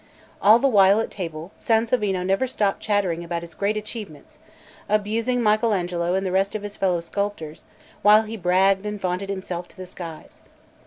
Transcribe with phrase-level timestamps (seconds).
[0.41, 4.39] All the while at table Sansovino had never stopped chattering about his great achievements,
[4.89, 7.65] abusing Michel Agnolo and the rest of his fellow sculptors,
[8.01, 10.41] while he bragged and vaunted himself to the skies.